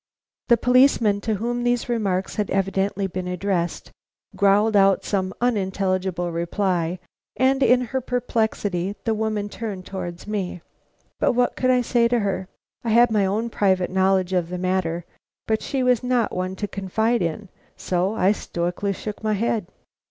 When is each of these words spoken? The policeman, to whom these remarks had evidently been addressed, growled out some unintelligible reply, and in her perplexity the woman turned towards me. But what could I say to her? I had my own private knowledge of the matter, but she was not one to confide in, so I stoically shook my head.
The 0.47 0.57
policeman, 0.57 1.21
to 1.21 1.35
whom 1.35 1.63
these 1.63 1.87
remarks 1.87 2.37
had 2.37 2.49
evidently 2.49 3.05
been 3.05 3.27
addressed, 3.27 3.91
growled 4.35 4.75
out 4.75 5.05
some 5.05 5.31
unintelligible 5.39 6.31
reply, 6.31 6.97
and 7.35 7.61
in 7.61 7.81
her 7.81 8.01
perplexity 8.01 8.95
the 9.03 9.13
woman 9.13 9.47
turned 9.47 9.85
towards 9.85 10.25
me. 10.25 10.63
But 11.19 11.33
what 11.33 11.55
could 11.55 11.69
I 11.69 11.81
say 11.81 12.07
to 12.07 12.17
her? 12.21 12.47
I 12.83 12.89
had 12.89 13.11
my 13.11 13.27
own 13.27 13.51
private 13.51 13.91
knowledge 13.91 14.33
of 14.33 14.49
the 14.49 14.57
matter, 14.57 15.05
but 15.45 15.61
she 15.61 15.83
was 15.83 16.01
not 16.01 16.35
one 16.35 16.55
to 16.55 16.67
confide 16.67 17.21
in, 17.21 17.49
so 17.77 18.15
I 18.15 18.31
stoically 18.31 18.93
shook 18.93 19.21
my 19.23 19.33
head. 19.33 19.67